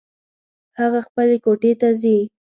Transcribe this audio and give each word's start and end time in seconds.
هغه 0.79 0.99
خپلې 1.07 1.37
کوټې 1.45 1.71
ته 1.81 1.89
ځي 2.01 2.17